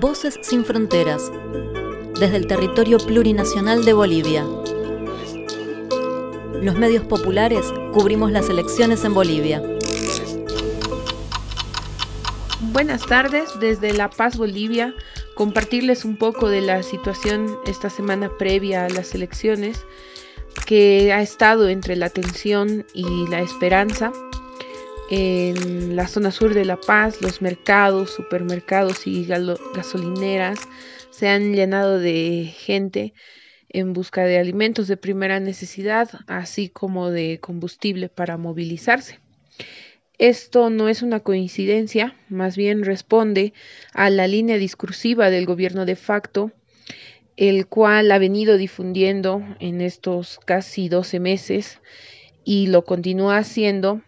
[0.00, 1.30] Voces sin fronteras,
[2.18, 4.44] desde el territorio plurinacional de Bolivia.
[6.60, 9.62] Los medios populares cubrimos las elecciones en Bolivia.
[12.72, 14.94] Buenas tardes desde La Paz, Bolivia.
[15.34, 19.84] Compartirles un poco de la situación esta semana previa a las elecciones
[20.66, 24.12] que ha estado entre la tensión y la esperanza.
[25.14, 30.58] En la zona sur de La Paz, los mercados, supermercados y gasolineras
[31.10, 33.12] se han llenado de gente
[33.68, 39.20] en busca de alimentos de primera necesidad, así como de combustible para movilizarse.
[40.16, 43.52] Esto no es una coincidencia, más bien responde
[43.92, 46.52] a la línea discursiva del gobierno de facto,
[47.36, 51.80] el cual ha venido difundiendo en estos casi 12 meses
[52.44, 54.00] y lo continúa haciendo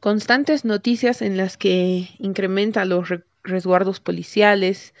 [0.00, 3.08] constantes noticias en las que incrementa los
[3.42, 4.94] resguardos policiales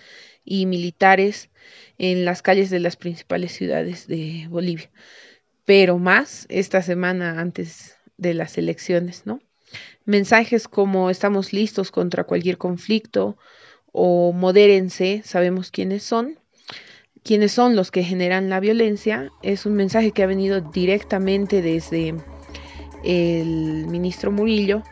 [0.44, 1.50] y militares
[1.98, 4.90] en las calles de las principales ciudades de Bolivia,
[5.64, 9.40] pero más esta semana antes de las elecciones, ¿no?
[10.04, 13.36] Mensajes como estamos listos contra cualquier conflicto
[13.92, 16.38] o modérense, sabemos quiénes son,
[17.22, 22.14] quiénes son los que generan la violencia, es un mensaje que ha venido directamente desde
[23.04, 24.82] el ministro Murillo,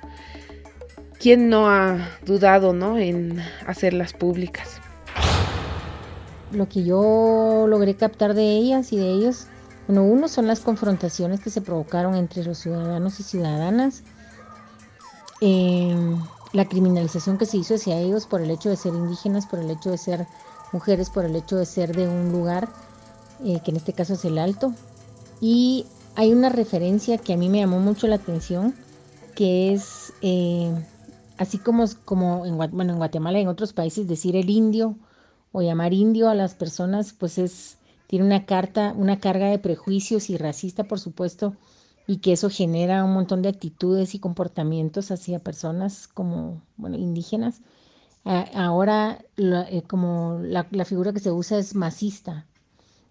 [1.18, 2.98] quien no ha dudado ¿no?
[2.98, 4.80] en hacerlas públicas.
[6.50, 9.46] Lo que yo logré captar de ellas y de ellos,
[9.86, 14.02] bueno, uno son las confrontaciones que se provocaron entre los ciudadanos y ciudadanas
[16.52, 19.70] la criminalización que se hizo hacia ellos por el hecho de ser indígenas, por el
[19.70, 20.26] hecho de ser
[20.72, 22.68] mujeres, por el hecho de ser de un lugar,
[23.44, 24.72] eh, que en este caso es el Alto.
[25.40, 28.74] Y hay una referencia que a mí me llamó mucho la atención,
[29.34, 30.72] que es, eh,
[31.38, 34.96] así como, como en, bueno, en Guatemala y en otros países, decir el indio
[35.52, 40.30] o llamar indio a las personas, pues es, tiene una, carta, una carga de prejuicios
[40.30, 41.56] y racista, por supuesto,
[42.06, 47.60] y que eso genera un montón de actitudes y comportamientos hacia personas como bueno, indígenas.
[48.24, 52.46] ahora eh, como la, figura que se usa es masista.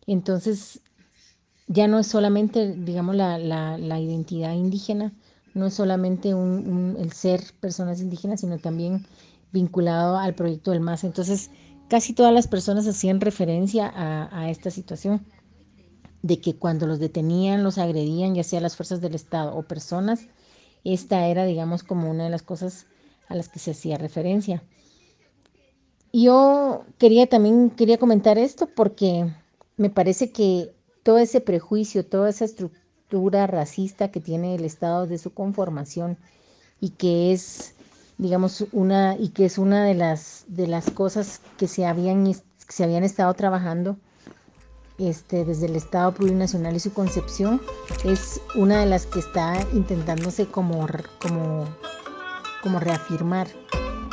[0.07, 0.81] Entonces
[1.67, 5.13] ya no es solamente, digamos, la, identidad indígena,
[5.53, 9.05] no es solamente el ser personas indígenas, sino también
[9.51, 11.03] vinculado al proyecto del MAS.
[11.03, 11.51] Entonces
[11.89, 15.25] casi todas las personas hacían referencia a, a esta situación
[16.21, 20.27] de que cuando los detenían, los agredían, ya sea las fuerzas del Estado o personas,
[20.83, 22.85] esta era, digamos, como una de las cosas
[23.27, 24.63] a las que se hacía referencia.
[26.13, 29.33] Yo quería también, quería comentar esto porque
[29.77, 30.73] me parece que
[31.03, 36.17] todo ese prejuicio, toda esa estructura racista que tiene el Estado de su conformación
[36.79, 37.73] y que es,
[38.17, 42.31] digamos, una, y que es una de las, de las cosas que se habían,
[42.67, 43.97] se habían estado trabajando,
[44.97, 47.61] este, desde el Estado plurinacional y su concepción,
[48.03, 50.87] es una de las que está intentándose como,
[51.19, 51.65] como,
[52.61, 53.47] como reafirmar,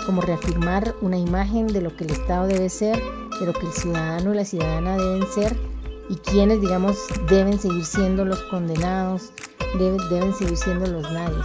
[0.07, 2.99] como reafirmar una imagen de lo que el Estado debe ser,
[3.39, 5.78] de lo que el ciudadano y la ciudadana deben ser
[6.09, 6.97] y quienes, digamos,
[7.29, 9.31] deben seguir siendo los condenados,
[9.79, 11.43] deben, deben seguir siendo los nadie.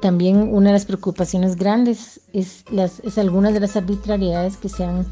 [0.00, 4.84] También una de las preocupaciones grandes es, las, es algunas de las arbitrariedades que se
[4.84, 5.06] han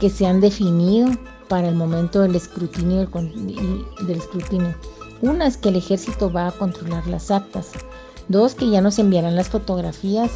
[0.00, 1.10] que se han definido
[1.48, 4.74] para el momento del escrutinio del, escrutinio.
[5.22, 7.70] Una es que el ejército va a controlar las actas.
[8.28, 10.30] Dos, que ya nos enviarán las fotografías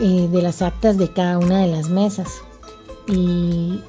[0.00, 2.40] eh, de las actas de cada una de las mesas.
[3.06, 3.80] Y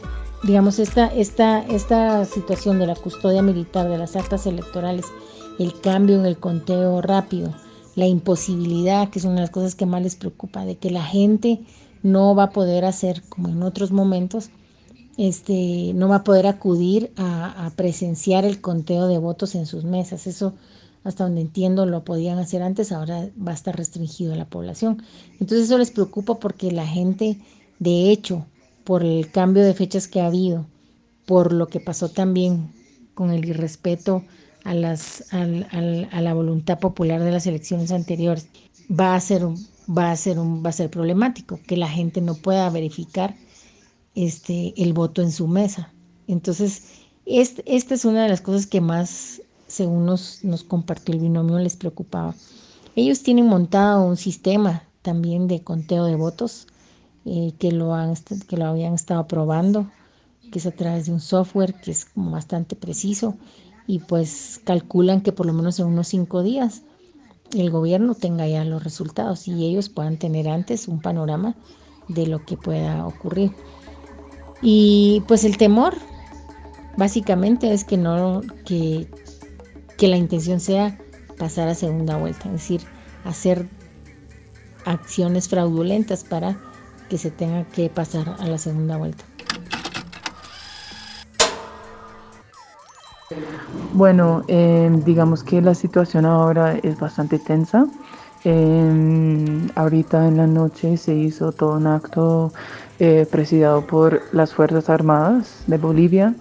[0.43, 5.05] digamos, esta, esta, esta situación de la custodia militar de las actas electorales,
[5.59, 7.53] el cambio en el conteo rápido,
[7.95, 11.03] la imposibilidad, que es una de las cosas que más les preocupa, de que la
[11.03, 11.61] gente
[12.03, 14.49] no va a poder hacer como en otros momentos,
[15.17, 20.27] este, no va a poder acudir a, presenciar el conteo de votos en sus mesas.
[20.27, 20.53] Eso,
[21.03, 25.01] hasta donde entiendo, lo podían hacer antes, ahora va a estar restringido a la población.
[25.39, 27.39] Entonces eso les preocupa porque la gente,
[27.79, 28.45] de hecho,
[28.85, 30.65] por el cambio de fechas que ha habido,
[31.25, 32.71] por lo que pasó también
[33.15, 34.23] con el irrespeto
[34.63, 35.45] a, las, a
[36.21, 38.47] la voluntad popular de las elecciones anteriores,
[38.89, 42.35] va a ser, va a ser, un, va a ser problemático que la gente no
[42.35, 43.35] pueda verificar
[44.13, 45.91] este, el voto en su mesa.
[46.27, 46.83] Entonces,
[47.25, 51.75] esta es una de las cosas que más, según nos, nos compartió el binomio, les
[51.75, 52.35] preocupaba.
[52.95, 56.67] Ellos tienen montado un sistema también de conteo de votos
[57.25, 58.15] eh, que, lo han,
[58.47, 59.89] que lo habían estado probando,
[60.51, 63.35] que es a través de un software que es bastante preciso
[63.87, 66.83] y pues calculan que por lo menos en unos cinco días
[67.53, 71.55] el gobierno tenga ya los resultados y ellos puedan tener antes un panorama
[72.07, 73.51] de lo que pueda ocurrir.
[74.61, 75.95] Y pues el temor
[76.97, 79.07] básicamente es que no que,
[79.97, 80.97] que la intención sea
[81.37, 82.81] pasar a segunda vuelta, es decir,
[83.23, 83.67] hacer
[84.85, 86.59] acciones fraudulentas para
[87.09, 89.23] que se tenga que pasar a la segunda vuelta.
[93.93, 97.87] Bueno, em, digamos que la situación ahora es bastante tensa.
[98.43, 102.53] Em, ahorita en la noche se hizo todo un acto
[102.99, 106.35] eh, presidido por las Fuerzas Armadas de Bolivia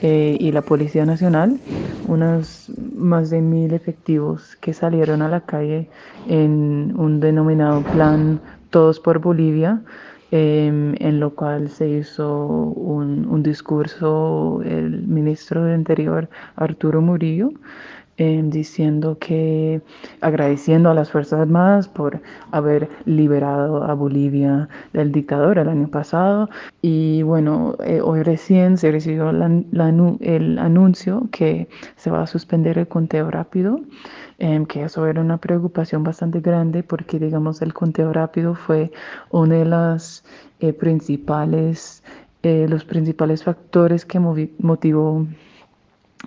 [0.00, 1.58] eh, y la Policía Nacional,
[2.06, 5.88] unos más de mil efectivos que salieron a la calle
[6.28, 9.82] en un denominado plan Todos por Bolivia,
[10.30, 17.50] em, en lo cual se hizo un, un discurso el ministro del Interior Arturo Murillo
[18.18, 19.80] Diciendo que
[20.20, 22.20] agradeciendo a las Fuerzas Armadas por
[22.50, 26.50] haber liberado a Bolivia del dictador el año pasado.
[26.82, 32.88] Y bueno, eh, hoy recién se recibió el anuncio que se va a suspender el
[32.88, 33.80] conteo rápido.
[34.40, 38.92] Em, que eso era una preocupación bastante grande porque digamos el conteo rápido fue
[39.30, 40.24] uno de las
[40.60, 42.04] eh, principales
[42.44, 45.26] eh, los principales factores que motivó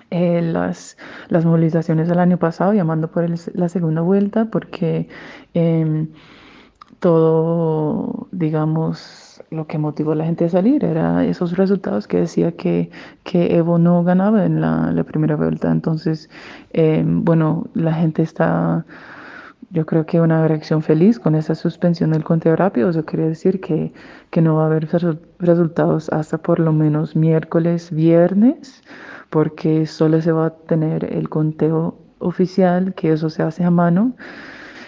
[0.09, 0.97] eh, las,
[1.29, 5.07] las movilizaciones del año pasado, llamando por la segunda vuelta, porque
[5.53, 6.09] em,
[6.99, 12.51] todo, digamos, lo que motivó a la gente a salir era esos resultados que decía
[12.53, 12.91] que,
[13.23, 15.71] que Evo no ganaba en la, la primera vuelta.
[15.71, 16.29] Entonces,
[16.71, 18.85] em, bueno, la gente está
[19.71, 22.89] yo creo que una reacción feliz con esa suspensión del conteo rápido.
[22.89, 23.93] Eso quiere decir que,
[24.29, 24.88] que no va a haber
[25.39, 28.83] resultados hasta por lo menos miércoles, viernes
[29.31, 34.13] porque solo se va a tener el conteo oficial, que eso se hace a mano.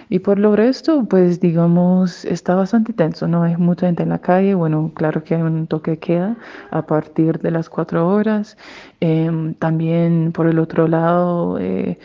[0.10, 4.20] Y por lo resto, pues digamos, está bastante tenso, no hay mucha gente en la
[4.20, 6.38] calle, bueno, claro que hay un toque de queda
[6.72, 8.58] a partir de las cuatro horas.
[9.00, 11.98] Em, también por el otro lado, eh,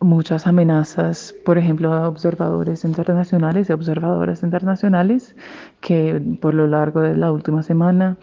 [0.00, 5.34] muchas amenazas, por ejemplo, a observadores internacionales y observadoras internacionales
[5.80, 8.16] que por lo largo de la última semana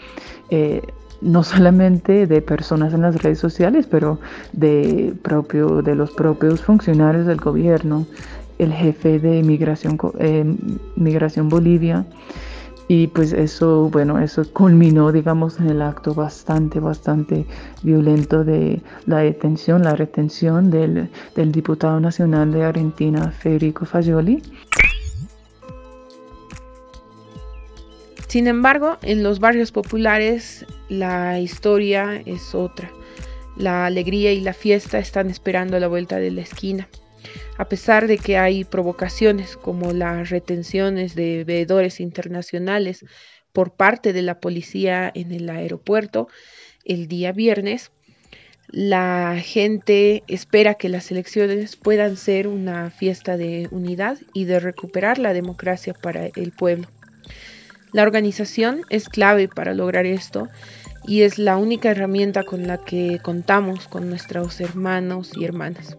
[0.49, 0.81] eh,
[1.23, 4.19] no solamente de personas en las redes sociales, pero
[4.51, 8.05] de, propio, de los propios funcionarios del gobierno,
[8.59, 10.55] el jefe de Migración, eh,
[10.95, 12.05] Migración Bolivia.
[12.89, 17.45] Y pues eso, bueno, eso culminó, digamos, en el acto bastante, bastante
[17.81, 24.43] violento de la detención, la retención del, del diputado nacional de Argentina, Federico Fagioli.
[28.33, 32.91] Sin embargo, en los barrios populares la historia es otra.
[33.57, 36.89] La alegría y la fiesta están esperando a la vuelta de la esquina.
[37.59, 43.05] A pesar de que hay provocaciones como las retenciones de veedores internacionales
[43.51, 46.27] por parte de la policía en el aeropuerto
[46.85, 47.91] el día viernes,
[48.67, 55.19] la gente espera que las elecciones puedan ser una fiesta de unidad y de recuperar
[55.19, 56.87] la democracia para el pueblo.
[57.93, 60.49] La organización es clave para lograr esto
[61.05, 65.95] y es la única herramienta con la que contamos con nuestros hermanos y hermanas.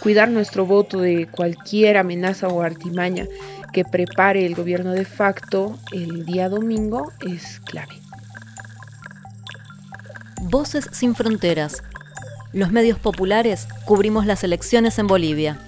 [0.00, 3.26] Cuidar nuestro voto de cualquier amenaza o artimaña
[3.72, 7.94] que prepare el gobierno de facto el día domingo es clave.
[10.42, 11.82] Voces sin fronteras.
[12.52, 15.58] Los medios populares cubrimos las elecciones en Bolivia.